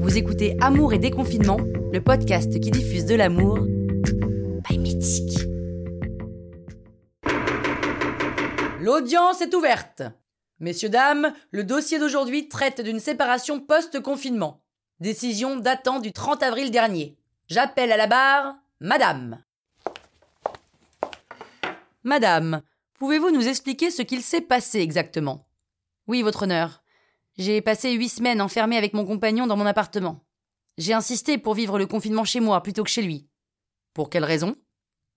[0.00, 1.56] Vous écoutez Amour et déconfinement,
[1.92, 3.58] le podcast qui diffuse de l'amour
[4.70, 5.38] Mythique.
[8.80, 10.02] L'audience est ouverte.
[10.60, 14.62] Messieurs, dames, le dossier d'aujourd'hui traite d'une séparation post-confinement.
[15.00, 17.16] Décision datant du 30 avril dernier.
[17.48, 19.42] J'appelle à la barre Madame.
[22.02, 22.62] Madame,
[22.98, 25.46] pouvez-vous nous expliquer ce qu'il s'est passé exactement?
[26.06, 26.82] Oui, votre honneur.
[27.38, 30.24] J'ai passé huit semaines enfermée avec mon compagnon dans mon appartement.
[30.76, 33.28] J'ai insisté pour vivre le confinement chez moi plutôt que chez lui.
[33.94, 34.56] Pour quelle raison?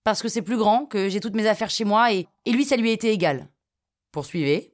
[0.04, 2.78] Parce que c'est plus grand, que j'ai toutes mes affaires chez moi et, lui, ça
[2.78, 3.50] lui a été égal.
[4.12, 4.74] Poursuivez.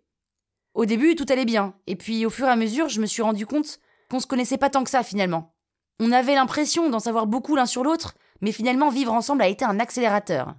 [0.74, 3.22] Au début, tout allait bien, et puis au fur et à mesure, je me suis
[3.22, 5.56] rendu compte qu'on se connaissait pas tant que ça finalement.
[6.00, 9.66] On avait l'impression d'en savoir beaucoup l'un sur l'autre, mais finalement vivre ensemble a été
[9.66, 10.56] un accélérateur.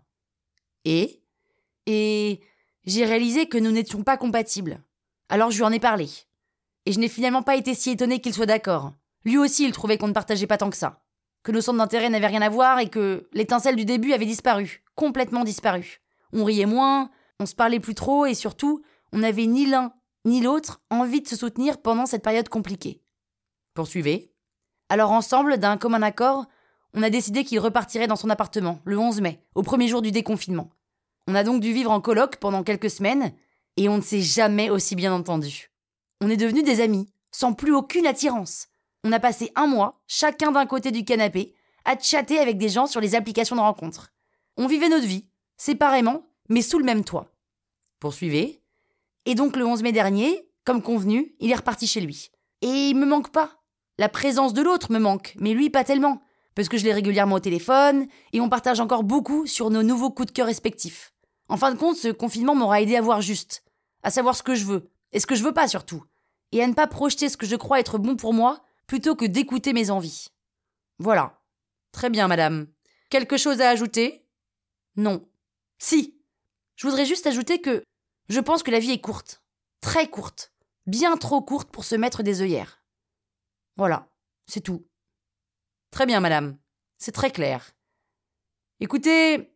[0.85, 1.23] Et?
[1.87, 2.41] Et
[2.85, 4.83] j'ai réalisé que nous n'étions pas compatibles.
[5.29, 6.09] Alors je lui en ai parlé.
[6.87, 8.93] Et je n'ai finalement pas été si étonnée qu'il soit d'accord.
[9.25, 11.03] Lui aussi, il trouvait qu'on ne partageait pas tant que ça.
[11.43, 14.83] Que nos centres d'intérêt n'avaient rien à voir et que l'étincelle du début avait disparu.
[14.95, 16.01] Complètement disparu.
[16.33, 18.83] On riait moins, on se parlait plus trop et surtout,
[19.13, 19.93] on n'avait ni l'un
[20.25, 23.03] ni l'autre envie de se soutenir pendant cette période compliquée.
[23.75, 24.33] Poursuivez.
[24.89, 26.47] Alors ensemble, d'un commun accord,
[26.95, 30.13] on a décidé qu'il repartirait dans son appartement, le 11 mai, au premier jour du
[30.13, 30.71] déconfinement.
[31.27, 33.33] On a donc dû vivre en colloque pendant quelques semaines,
[33.77, 35.71] et on ne s'est jamais aussi bien entendu.
[36.21, 38.69] On est devenus des amis, sans plus aucune attirance.
[39.03, 42.87] On a passé un mois, chacun d'un côté du canapé, à chatter avec des gens
[42.87, 44.13] sur les applications de rencontres.
[44.57, 47.33] On vivait notre vie, séparément, mais sous le même toit.
[48.01, 48.63] Poursuivez.
[49.27, 52.31] Et donc le 11 mai dernier, comme convenu, il est reparti chez lui.
[52.63, 53.61] Et il me manque pas.
[53.99, 56.23] La présence de l'autre me manque, mais lui pas tellement,
[56.55, 60.11] parce que je l'ai régulièrement au téléphone, et on partage encore beaucoup sur nos nouveaux
[60.11, 61.13] coups de cœur respectifs.
[61.49, 63.64] En fin de compte, ce confinement m'aura aidé à voir juste,
[64.05, 66.05] à savoir ce que je veux, et ce que je veux pas surtout,
[66.53, 69.25] et à ne pas projeter ce que je crois être bon pour moi, plutôt que
[69.25, 70.29] d'écouter mes envies.
[70.99, 71.41] Voilà.
[71.91, 72.69] Très bien, madame.
[73.09, 74.27] Quelque chose à ajouter?
[74.97, 75.27] Non.
[75.79, 76.21] Si.
[76.77, 77.83] Je voudrais juste ajouter que
[78.29, 79.43] je pense que la vie est courte.
[79.81, 80.53] Très courte.
[80.87, 82.83] Bien trop courte pour se mettre des œillères.
[83.77, 84.09] Voilà,
[84.47, 84.85] c'est tout.
[85.91, 86.59] Très bien, madame.
[86.99, 87.75] C'est très clair.
[88.81, 89.54] Écoutez,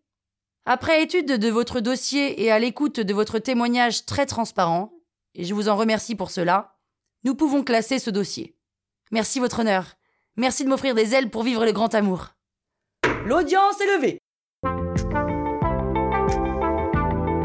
[0.70, 4.92] après étude de votre dossier et à l'écoute de votre témoignage très transparent,
[5.34, 6.76] et je vous en remercie pour cela,
[7.24, 8.54] nous pouvons classer ce dossier.
[9.10, 9.94] Merci, votre honneur.
[10.36, 12.34] Merci de m'offrir des ailes pour vivre le grand amour.
[13.24, 14.18] L'audience est levée.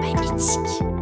[0.02, 0.93] Mythique.